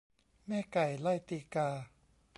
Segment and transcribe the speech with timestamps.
[0.47, 1.69] แม่ไก่ไล่ตีกา